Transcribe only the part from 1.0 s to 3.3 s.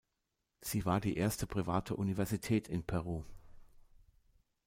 erste private Universität in Peru.